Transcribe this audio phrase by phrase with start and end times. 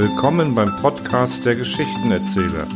[0.00, 2.68] Willkommen beim Podcast der Geschichtenerzähler.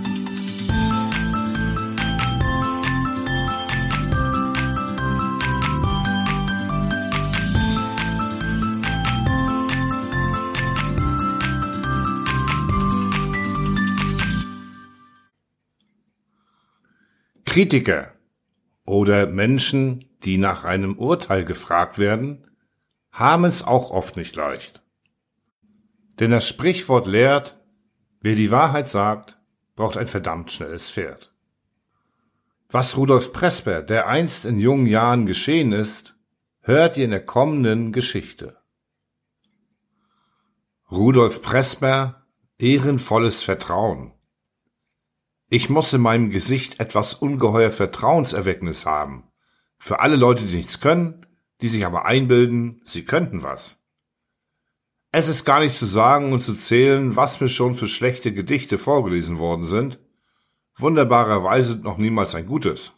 [17.45, 18.15] Kritiker
[18.85, 22.51] oder Menschen, die nach einem Urteil gefragt werden,
[23.13, 24.83] haben es auch oft nicht leicht.
[26.21, 27.61] Denn das Sprichwort lehrt,
[28.21, 29.39] wer die Wahrheit sagt,
[29.77, 31.33] braucht ein verdammt schnelles Pferd.
[32.71, 36.17] Was Rudolf Presper, der einst in jungen Jahren geschehen ist,
[36.61, 38.57] hört ihr in der kommenden Geschichte.
[40.91, 42.27] Rudolf Presper,
[42.59, 44.13] ehrenvolles Vertrauen.
[45.49, 49.25] Ich muss in meinem Gesicht etwas ungeheuer Vertrauenserwecknis haben.
[49.79, 51.27] Für alle Leute, die nichts können,
[51.61, 53.82] die sich aber einbilden, sie könnten was.
[55.13, 58.79] Es ist gar nicht zu sagen und zu zählen, was mir schon für schlechte Gedichte
[58.79, 59.99] vorgelesen worden sind.
[60.79, 62.93] Wunderbarerweise noch niemals ein gutes.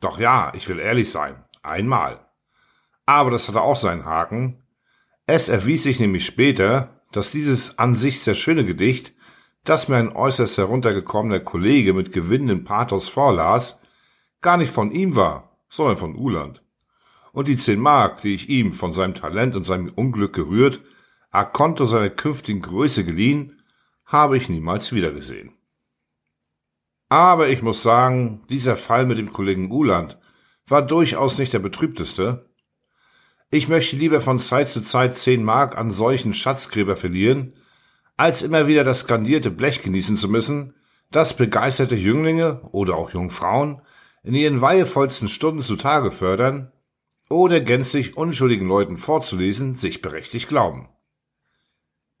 [0.00, 1.44] Doch ja, ich will ehrlich sein.
[1.62, 2.26] Einmal.
[3.06, 4.64] Aber das hatte auch seinen Haken.
[5.26, 9.14] Es erwies sich nämlich später, dass dieses an sich sehr schöne Gedicht
[9.64, 13.78] das mir ein äußerst heruntergekommener Kollege mit gewinnendem Pathos vorlas,
[14.40, 16.62] gar nicht von ihm war, sondern von Uland.
[17.32, 20.80] Und die zehn Mark, die ich ihm von seinem Talent und seinem Unglück gerührt,
[21.32, 23.62] a Konto seiner künftigen Größe geliehen,
[24.04, 25.52] habe ich niemals wiedergesehen.
[27.08, 30.18] Aber ich muss sagen, dieser Fall mit dem Kollegen Uland
[30.66, 32.48] war durchaus nicht der betrübteste.
[33.50, 37.54] Ich möchte lieber von Zeit zu Zeit zehn Mark an solchen Schatzgräber verlieren,
[38.16, 40.74] als immer wieder das skandierte Blech genießen zu müssen,
[41.10, 43.80] das begeisterte Jünglinge oder auch Jungfrauen
[44.22, 46.72] in ihren weihevollsten Stunden zutage fördern
[47.28, 50.88] oder gänzlich unschuldigen Leuten vorzulesen, sich berechtigt glauben.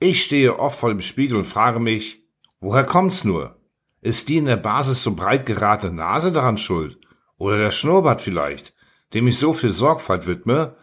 [0.04, 2.24] Ich stehe oft vor dem Spiegel und frage mich,
[2.58, 3.60] woher kommt's nur?
[4.00, 6.98] Ist die in der Basis so breit geratene Nase daran schuld?
[7.38, 8.74] Oder der Schnurrbart vielleicht,
[9.14, 10.74] dem ich so viel Sorgfalt widme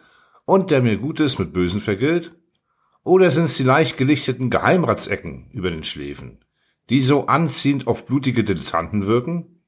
[0.46, 2.32] und der mir Gutes mit Bösen vergilt?
[3.04, 6.42] Oder sind es die leicht gelichteten Geheimratsecken über den Schläfen,
[6.88, 9.60] die so anziehend auf blutige Dilettanten wirken?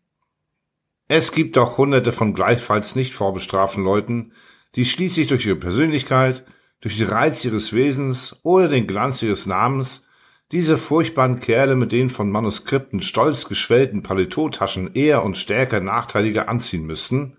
[1.09, 4.33] Es gibt auch hunderte von gleichfalls nicht vorbestraften Leuten,
[4.77, 6.43] die schließlich durch ihre Persönlichkeit,
[6.83, 10.07] durch den Reiz ihres Wesens oder den Glanz ihres Namens
[10.51, 16.85] diese furchtbaren Kerle mit den von Manuskripten stolz geschwellten Paletotaschen eher und stärker nachteiliger anziehen
[16.85, 17.39] müssten,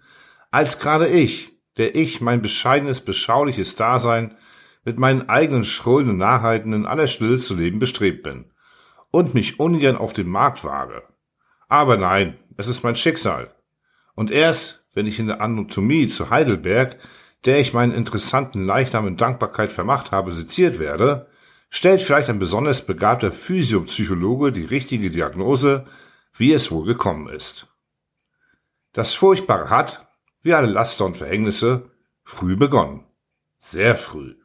[0.49, 4.35] als gerade ich, der ich mein bescheidenes, beschauliches Dasein
[4.83, 8.51] mit meinen eigenen Schrullen und Narrheiten in aller Stille zu leben bestrebt bin
[9.11, 11.03] und mich ungern auf den Markt wage.
[11.67, 13.53] Aber nein, es ist mein Schicksal.
[14.15, 16.97] Und erst, wenn ich in der Anatomie zu Heidelberg,
[17.45, 21.27] der ich meinen interessanten Leichnam in Dankbarkeit vermacht habe, seziert werde,
[21.69, 25.85] stellt vielleicht ein besonders begabter Physiopsychologe die richtige Diagnose,
[26.35, 27.67] wie es wohl gekommen ist.
[28.93, 30.07] Das Furchtbare hat,
[30.41, 31.89] wie alle Laster und Verhängnisse,
[32.23, 33.05] früh begonnen.
[33.57, 34.35] Sehr früh.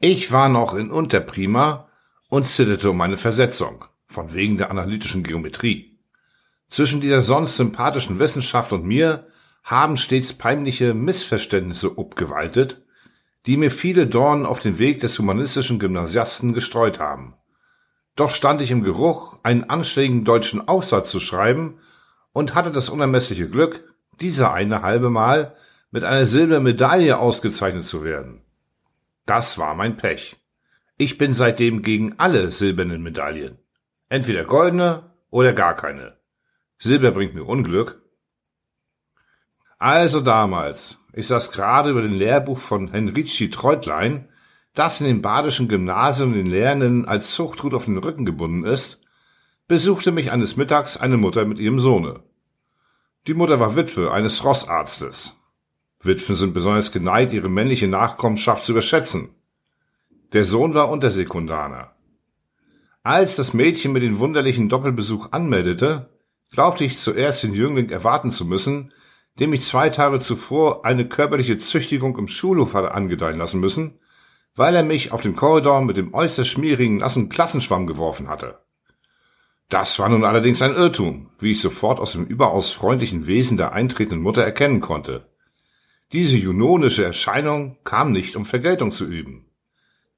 [0.00, 1.88] Ich war noch in Unterprima
[2.28, 6.00] und zitterte um meine Versetzung, von wegen der analytischen Geometrie.
[6.68, 9.28] Zwischen dieser sonst sympathischen Wissenschaft und mir
[9.62, 12.82] haben stets peinliche Missverständnisse obgewaltet,
[13.46, 17.34] die mir viele Dornen auf den Weg des humanistischen Gymnasiasten gestreut haben.
[18.14, 21.78] Doch stand ich im Geruch, einen anständigen deutschen Aufsatz zu schreiben
[22.32, 25.56] und hatte das unermessliche Glück, dieser eine halbe Mal
[25.90, 28.42] mit einer Silbermedaille ausgezeichnet zu werden.
[29.26, 30.36] Das war mein Pech.
[30.98, 33.58] Ich bin seitdem gegen alle silbernen Medaillen.
[34.08, 36.16] Entweder goldene oder gar keine.
[36.78, 38.01] Silber bringt mir Unglück.
[39.82, 44.28] Also damals, ich saß gerade über dem Lehrbuch von Henrici Treutlein,
[44.74, 49.00] das in dem badischen Gymnasium den Lehrenden als Zuchthut auf den Rücken gebunden ist,
[49.66, 52.20] besuchte mich eines Mittags eine Mutter mit ihrem Sohne.
[53.26, 55.36] Die Mutter war Witwe eines Rossarztes.
[56.00, 59.30] Witwen sind besonders geneigt, ihre männliche Nachkommenschaft zu überschätzen.
[60.32, 61.90] Der Sohn war Untersekundaner.
[63.02, 66.08] Als das Mädchen mir den wunderlichen Doppelbesuch anmeldete,
[66.52, 68.92] glaubte ich zuerst den Jüngling erwarten zu müssen,
[69.40, 73.98] dem ich zwei Tage zuvor eine körperliche Züchtigung im Schulhof hatte angedeihen lassen müssen,
[74.54, 78.58] weil er mich auf dem Korridor mit dem äußerst schmierigen nassen Klassenschwamm geworfen hatte.
[79.68, 83.72] Das war nun allerdings ein Irrtum, wie ich sofort aus dem überaus freundlichen Wesen der
[83.72, 85.26] eintretenden Mutter erkennen konnte.
[86.12, 89.46] Diese junonische Erscheinung kam nicht, um Vergeltung zu üben.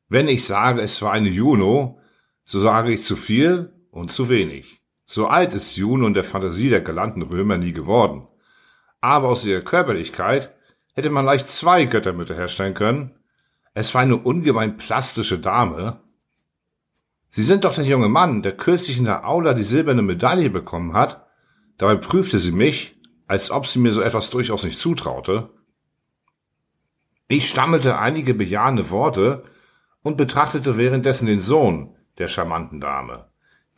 [0.09, 2.01] Wenn ich sage, es war eine Juno,
[2.45, 4.81] so sage ich zu viel und zu wenig.
[5.07, 8.27] So alt ist Juno in der Fantasie der galanten Römer nie geworden.
[9.05, 10.55] Aber aus ihrer Körperlichkeit
[10.95, 13.11] hätte man leicht zwei Göttermütter herstellen können.
[13.75, 16.01] Es war eine ungemein plastische Dame.
[17.29, 20.95] Sie sind doch der junge Mann, der kürzlich in der Aula die silberne Medaille bekommen
[20.95, 21.27] hat.
[21.77, 25.51] Dabei prüfte sie mich, als ob sie mir so etwas durchaus nicht zutraute.
[27.29, 29.45] Ich stammelte einige bejahende Worte
[30.03, 33.27] und betrachtete währenddessen den Sohn der charmanten Dame,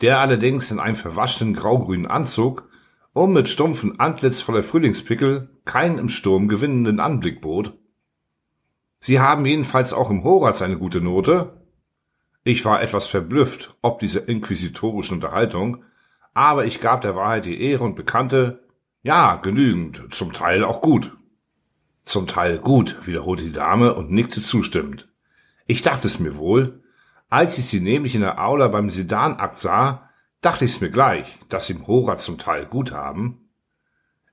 [0.03, 2.69] der allerdings in einem verwaschenen graugrünen Anzug
[3.17, 7.73] und mit stumpfen Antlitz voller Frühlingspickel keinen im Sturm gewinnenden Anblick bot.
[9.01, 11.63] Sie haben jedenfalls auch im Horaz eine gute Note,
[12.45, 15.83] ich war etwas verblüfft ob dieser inquisitorischen Unterhaltung,
[16.35, 18.63] aber ich gab der Wahrheit die Ehre und bekannte,
[19.03, 21.17] ja, genügend, zum Teil auch gut.
[22.05, 25.09] Zum Teil gut, wiederholte die Dame und nickte zustimmend.
[25.67, 26.83] Ich dachte es mir wohl.
[27.31, 30.06] Als ich sie nämlich in der Aula beim Sedanakt sah,
[30.41, 33.49] dachte ich es mir gleich, dass sie im Hora zum Teil gut haben.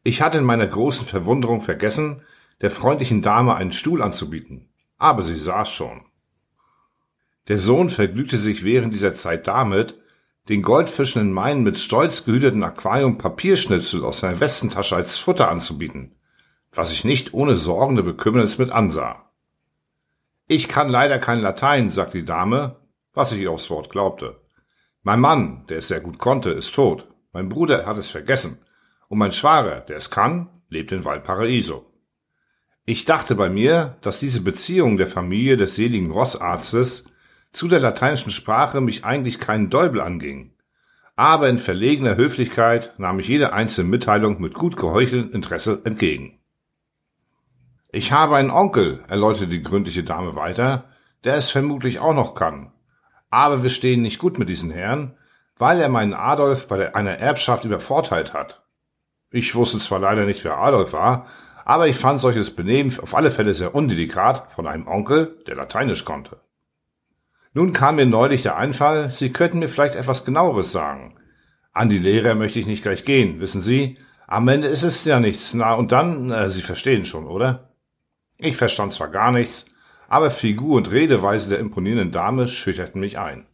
[0.03, 2.21] Ich hatte in meiner großen Verwunderung vergessen,
[2.61, 6.05] der freundlichen Dame einen Stuhl anzubieten, aber sie saß schon.
[7.47, 9.99] Der Sohn vergnügte sich während dieser Zeit damit,
[10.49, 16.15] den goldfischenden Main mit stolz gehüteten Aquarium Papierschnitzel aus seiner Westentasche als Futter anzubieten,
[16.73, 19.29] was ich nicht ohne sorgende Bekümmernis mit ansah.
[20.47, 22.77] Ich kann leider kein Latein, sagte die Dame,
[23.13, 24.42] was ich ihr aufs Wort glaubte.
[25.03, 27.07] Mein Mann, der es sehr gut konnte, ist tot.
[27.33, 28.59] Mein Bruder hat es vergessen.
[29.09, 31.85] Und mein Schwager, der es kann, lebt in Valparaiso.
[32.85, 37.05] Ich dachte bei mir, dass diese Beziehung der Familie des seligen Rossarztes
[37.51, 40.53] zu der lateinischen Sprache mich eigentlich keinen Deubel anging.
[41.15, 46.39] Aber in verlegener Höflichkeit nahm ich jede einzelne Mitteilung mit gut geheucheltem Interesse entgegen.
[47.91, 50.89] Ich habe einen Onkel, erläuterte die gründliche Dame weiter,
[51.23, 52.72] der es vermutlich auch noch kann.
[53.33, 55.17] Aber wir stehen nicht gut mit diesen Herren,
[55.57, 58.61] weil er meinen Adolf bei einer Erbschaft übervorteilt hat.
[59.31, 61.25] Ich wusste zwar leider nicht, wer Adolf war,
[61.65, 66.05] aber ich fand solches Benehmen auf alle Fälle sehr undelikat von einem Onkel, der Lateinisch
[66.05, 66.41] konnte.
[67.55, 71.15] Nun kam mir neulich der Einfall, Sie könnten mir vielleicht etwas genaueres sagen.
[71.71, 73.97] An die Lehrer möchte ich nicht gleich gehen, wissen Sie?
[74.27, 75.55] Am Ende ist es ja nichts.
[75.55, 77.71] Na, und dann, äh, Sie verstehen schon, oder?
[78.37, 79.65] Ich verstand zwar gar nichts,
[80.07, 83.45] aber Figur und Redeweise der imponierenden Dame schüchterten mich ein.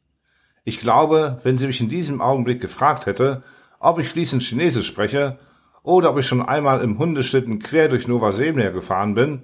[0.64, 3.44] Ich glaube, wenn sie mich in diesem Augenblick gefragt hätte,
[3.80, 5.40] ob ich fließend Chinesisch spreche
[5.84, 9.44] oder ob ich schon einmal im Hundeschlitten quer durch Nova Zemlja gefahren bin,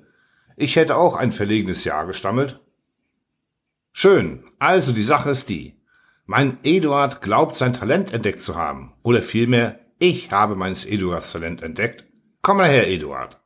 [0.57, 2.59] ich hätte auch ein verlegenes Ja gestammelt
[3.97, 4.43] Schön.
[4.59, 5.79] Also die Sache ist die.
[6.25, 8.93] Mein Eduard glaubt sein Talent entdeckt zu haben.
[9.03, 12.03] Oder vielmehr, ich habe meines Eduards Talent entdeckt.
[12.41, 13.39] Komm mal her, Eduard.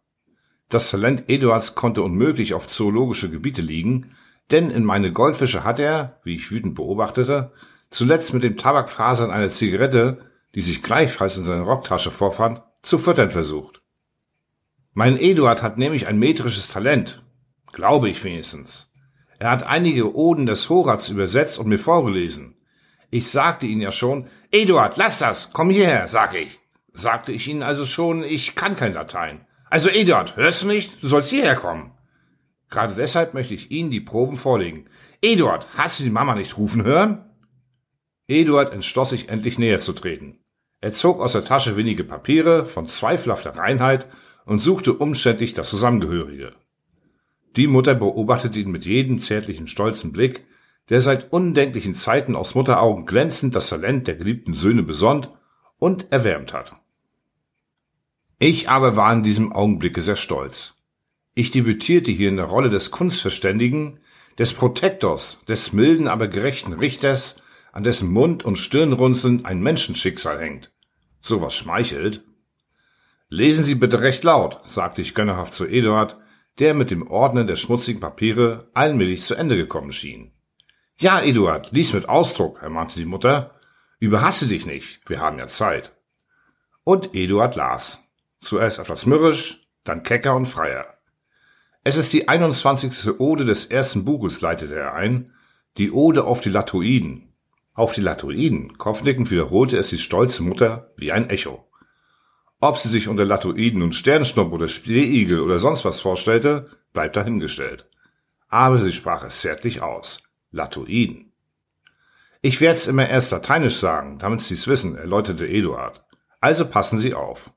[0.70, 4.16] Das Talent Eduards konnte unmöglich auf zoologische Gebiete liegen,
[4.52, 7.52] denn in meine Goldfische hat er, wie ich wütend beobachtete,
[7.90, 10.20] zuletzt mit dem Tabakfasern einer Zigarette,
[10.54, 13.82] die sich gleichfalls in seiner Rocktasche vorfand, zu füttern versucht.
[14.94, 17.24] Mein Eduard hat nämlich ein metrisches Talent.
[17.72, 18.92] Glaube ich wenigstens.
[19.40, 22.58] Er hat einige Oden des Horaz übersetzt und mir vorgelesen.
[23.10, 26.60] Ich sagte Ihnen ja schon, Eduard, lass das, komm hierher, sag ich.
[26.94, 29.46] Sagte ich Ihnen also schon, ich kann kein Latein.
[29.70, 31.02] Also Eduard, hörst du nicht?
[31.04, 31.92] Du sollst hierher kommen.
[32.70, 34.86] Gerade deshalb möchte ich Ihnen die Proben vorlegen.
[35.22, 37.26] Eduard, hast du die Mama nicht rufen hören?
[38.28, 40.40] Eduard entschloss sich endlich näher zu treten.
[40.82, 44.08] Er zog aus der Tasche wenige Papiere von zweifelhafter Reinheit
[44.46, 46.54] und suchte umständlich das Zusammengehörige.
[47.56, 50.46] Die Mutter beobachtete ihn mit jedem zärtlichen, stolzen Blick,
[50.90, 55.30] der seit undenklichen Zeiten aus Mutteraugen glänzend das Talent der geliebten Söhne besonnt
[55.78, 56.74] und erwärmt hat.
[58.42, 60.74] Ich aber war in diesem Augenblicke sehr stolz.
[61.36, 64.00] Ich debütierte hier in der Rolle des Kunstverständigen,
[64.38, 67.36] des Protektors, des milden, aber gerechten Richters,
[67.74, 70.72] an dessen Mund und Stirnrunzeln ein Menschenschicksal hängt.
[71.22, 72.24] Sowas schmeichelt.
[73.28, 76.18] Lesen Sie bitte recht laut, sagte ich gönnerhaft zu Eduard,
[76.60, 80.32] der mit dem Ordnen der schmutzigen Papiere allmählich zu Ende gekommen schien.
[80.98, 83.60] Ja, Eduard, lies mit Ausdruck, ermahnte die Mutter.
[84.00, 85.92] Überhasse dich nicht, wir haben ja Zeit.
[86.86, 88.00] Und Eduard las.
[88.42, 90.86] Zuerst etwas mürrisch, dann kecker und freier.
[91.84, 93.20] Es ist die 21.
[93.20, 95.34] Ode des ersten Buches, leitete er ein,
[95.78, 97.34] die Ode auf die Latoiden.
[97.74, 101.70] Auf die Latoiden, kopfnickend wiederholte es die stolze Mutter wie ein Echo.
[102.60, 107.88] Ob sie sich unter Latoiden und Sternschnupp oder Spreeigel oder sonst was vorstellte, bleibt dahingestellt.
[108.50, 110.22] Aber sie sprach es zärtlich aus.
[110.52, 111.32] Latoiden.
[112.42, 116.04] Ich werd's immer erst lateinisch sagen, damit Sie's wissen, erläuterte Eduard.
[116.42, 117.52] Also passen Sie auf.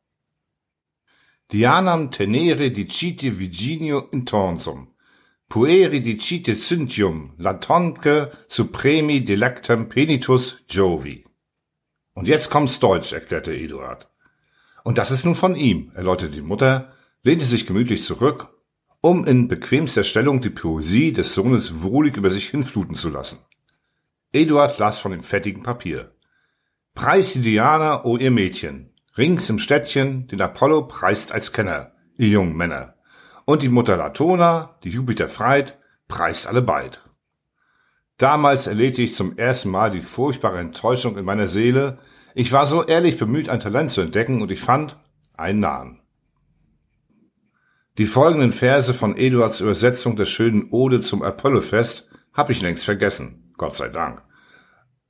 [1.53, 4.95] Dianam tenere dicite Virginio intonsum,
[5.49, 11.27] pueri dicite cyntium, latonque supremi delectam penitus Jovi.
[12.15, 14.09] Und jetzt kommt's Deutsch, erklärte Eduard.
[14.83, 18.49] Und das ist nun von ihm, erläuterte die Mutter, lehnte sich gemütlich zurück,
[19.03, 23.41] um in bequemster Stellung die Poesie des Sohnes wohlig über sich hinfluten zu lassen.
[24.33, 26.15] Eduard las von dem fettigen Papier.
[26.95, 28.92] Preis die Diana, o ihr Mädchen.
[29.17, 32.95] Rings im Städtchen, den Apollo preist als Kenner, ihr jungen Männer.
[33.45, 35.77] Und die Mutter Latona, die Jupiter freit,
[36.09, 37.03] preist alle beid.
[38.17, 41.99] Damals erlebte ich zum ersten Mal die furchtbare Enttäuschung in meiner Seele.
[42.35, 44.99] Ich war so ehrlich bemüht, ein Talent zu entdecken, und ich fand
[45.37, 46.01] einen Nahen.
[47.99, 53.53] Die folgenden Verse von Eduards Übersetzung der schönen Ode zum Apollofest habe ich längst vergessen,
[53.59, 54.23] Gott sei Dank.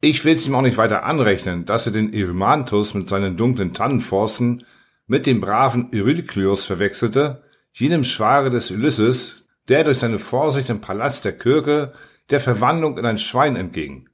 [0.04, 3.72] Ich will es ihm auch nicht weiter anrechnen, dass er den Erymanthus mit seinen dunklen
[3.72, 4.64] Tannenforsten
[5.06, 11.24] mit dem braven Eurykleus verwechselte, jenem Schware des Ulysses, der durch seine Vorsicht im Palast
[11.24, 11.92] der Kirke
[12.30, 14.08] der Verwandlung in ein Schwein entging.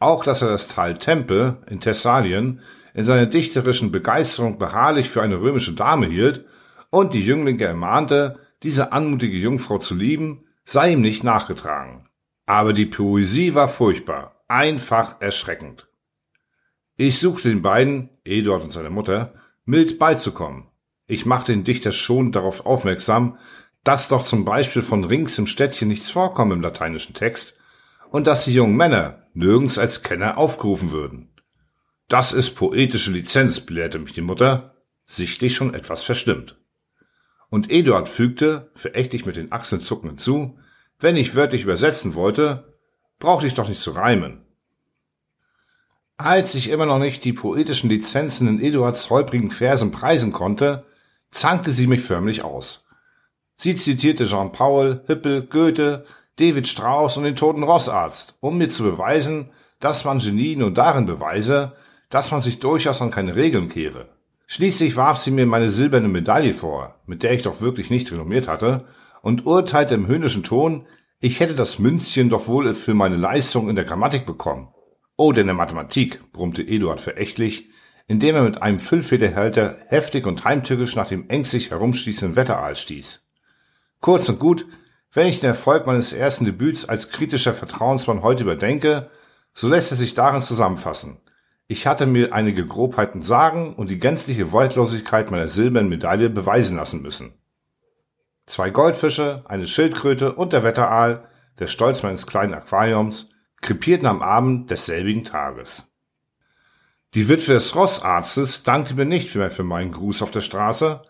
[0.00, 2.60] Auch dass er das Tal Tempe in Thessalien
[2.92, 6.46] in seiner dichterischen Begeisterung beharrlich für eine römische Dame hielt
[6.90, 12.08] und die Jünglinge ermahnte, diese anmutige Jungfrau zu lieben, sei ihm nicht nachgetragen.
[12.44, 15.86] Aber die Poesie war furchtbar, einfach erschreckend.
[16.96, 20.66] Ich suchte den beiden, Eduard und seine Mutter, mild beizukommen.
[21.06, 23.38] Ich machte den Dichter schon darauf aufmerksam,
[23.84, 27.54] dass doch zum Beispiel von Rings im Städtchen nichts vorkomme im lateinischen Text
[28.10, 31.30] und dass die jungen Männer nirgends als Kenner aufgerufen würden.
[32.08, 34.74] Das ist poetische Lizenz, belehrte mich die Mutter,
[35.04, 36.56] sichtlich schon etwas verstimmt.
[37.50, 40.58] Und Eduard fügte, verächtlich mit den Achseln zuckend hinzu,
[40.98, 42.77] wenn ich wörtlich übersetzen wollte,
[43.18, 44.40] brauchte ich doch nicht zu reimen.
[46.16, 50.84] Als ich immer noch nicht die poetischen Lizenzen in Eduards holprigen Versen preisen konnte,
[51.30, 52.84] zankte sie mich förmlich aus.
[53.56, 56.04] Sie zitierte Jean-Paul, Hippel, Goethe,
[56.36, 61.06] David Strauss und den toten Rossarzt, um mir zu beweisen, dass man Genie nur darin
[61.06, 61.72] beweise,
[62.10, 64.08] dass man sich durchaus an keine Regeln kehre.
[64.46, 68.48] Schließlich warf sie mir meine silberne Medaille vor, mit der ich doch wirklich nicht renommiert
[68.48, 68.86] hatte,
[69.20, 70.86] und urteilte im höhnischen Ton,
[71.20, 74.68] ich hätte das Münzchen doch wohl für meine Leistung in der Grammatik bekommen.
[75.16, 77.68] Oh, denn der Mathematik, brummte Eduard verächtlich,
[78.06, 83.26] indem er mit einem Füllfederhalter heftig und heimtückisch nach dem ängstlich herumstießenden Wetteraal stieß.
[84.00, 84.66] Kurz und gut,
[85.12, 89.10] wenn ich den Erfolg meines ersten Debüts als kritischer Vertrauensmann heute überdenke,
[89.54, 91.18] so lässt es sich darin zusammenfassen.
[91.66, 97.02] Ich hatte mir einige Grobheiten sagen und die gänzliche Wortlosigkeit meiner silbernen Medaille beweisen lassen
[97.02, 97.37] müssen.
[98.48, 101.28] Zwei Goldfische, eine Schildkröte und der Wetteraal,
[101.58, 103.28] der Stolz meines kleinen Aquariums,
[103.60, 105.84] krepierten am Abend desselbigen Tages.
[107.12, 111.02] Die Witwe des Rossarztes dankte mir nicht mehr für meinen Gruß auf der Straße,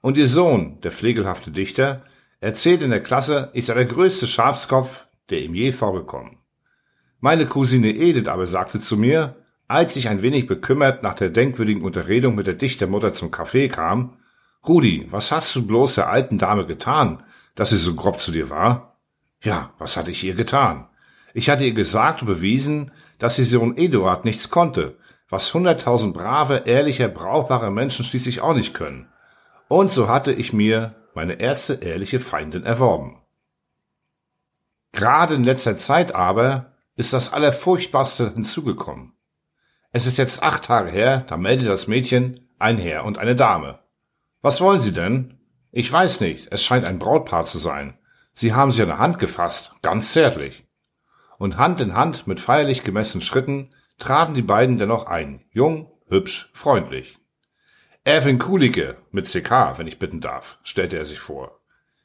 [0.00, 2.02] und ihr Sohn, der pflegelhafte Dichter,
[2.40, 6.38] erzählt in der Klasse, ich sei der größte Schafskopf, der ihm je vorgekommen.
[7.20, 9.36] Meine Cousine Edith aber sagte zu mir,
[9.68, 14.16] als ich ein wenig bekümmert nach der denkwürdigen Unterredung mit der Dichtermutter zum Kaffee kam,
[14.68, 17.22] Rudi, was hast du bloß der alten Dame getan,
[17.54, 18.96] dass sie so grob zu dir war?
[19.42, 20.88] Ja, was hatte ich ihr getan?
[21.34, 26.62] Ich hatte ihr gesagt und bewiesen, dass ihr Sohn Eduard nichts konnte, was hunderttausend brave,
[26.66, 29.08] ehrliche, brauchbare Menschen schließlich auch nicht können.
[29.68, 33.22] Und so hatte ich mir meine erste ehrliche Feindin erworben.
[34.92, 39.12] Gerade in letzter Zeit aber ist das Allerfurchtbarste hinzugekommen.
[39.92, 43.78] Es ist jetzt acht Tage her, da meldet das Mädchen ein Herr und eine Dame.
[44.42, 45.38] Was wollen Sie denn?
[45.72, 47.98] Ich weiß nicht, es scheint ein Brautpaar zu sein.
[48.32, 50.66] Sie haben sie an der Hand gefasst, ganz zärtlich.
[51.38, 56.50] Und Hand in Hand mit feierlich gemessenen Schritten traten die beiden dennoch ein, jung, hübsch,
[56.52, 57.18] freundlich.
[58.04, 61.60] Erwin Kulicke mit CK, wenn ich bitten darf, stellte er sich vor.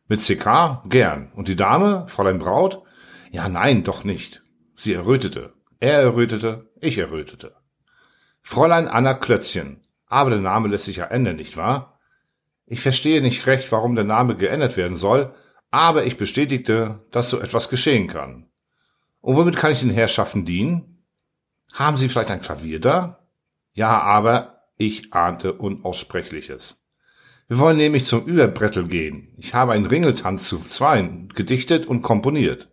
[0.08, 0.84] Mit CK?
[0.90, 1.32] Gern.
[1.36, 2.82] Und die Dame, Fräulein Braut?
[3.30, 4.42] Ja, nein, doch nicht.
[4.76, 5.54] Sie errötete.
[5.80, 7.56] Er errötete, ich errötete.
[8.42, 9.86] Fräulein Anna Klötzchen.
[10.08, 11.91] Aber der Name lässt sich ja ändern, nicht wahr?
[12.66, 15.34] Ich verstehe nicht recht, warum der Name geändert werden soll,
[15.72, 18.50] aber ich bestätigte, dass so etwas geschehen kann.
[19.22, 21.06] Und womit kann ich den Herrschaften dienen?
[21.74, 23.28] Haben Sie vielleicht ein Klavier da?
[23.74, 26.82] Ja, aber ich ahnte Unaussprechliches.
[27.48, 29.34] Wir wollen nämlich zum Überbrettel gehen.
[29.38, 32.70] Ich habe einen Ringeltanz zu zweien gedichtet und komponiert.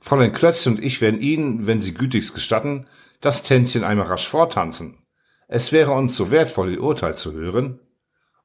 [0.00, 2.88] Fräulein Klötz und ich werden Ihnen, wenn Sie gütigst gestatten,
[3.20, 4.98] das Tänzchen einmal rasch vortanzen.
[5.46, 7.80] Es wäre uns so wertvoll, Ihr Urteil zu hören.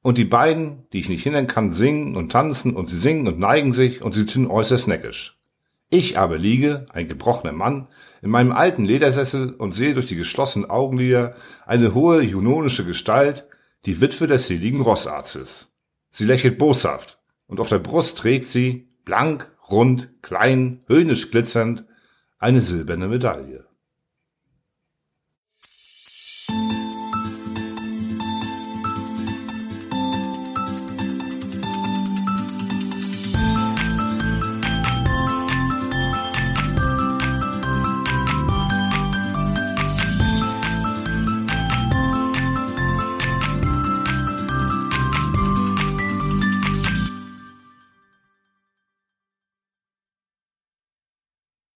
[0.02, 3.40] Und die beiden, die ich nicht hindern kann, singen und tanzen und sie singen und
[3.40, 5.38] neigen sich und sie tun äußerst neckisch.
[5.90, 7.88] Ich aber liege, ein gebrochener Mann,
[8.22, 11.36] in meinem alten Ledersessel und sehe durch die geschlossenen Augenlider
[11.66, 13.46] eine hohe junonische Gestalt,
[13.86, 15.70] die Witwe des seligen Rossarztes.
[16.12, 21.86] Sie lächelt boshaft, und auf der Brust trägt sie, blank, rund, klein, höhnisch glitzernd,
[22.38, 23.67] eine silberne Medaille.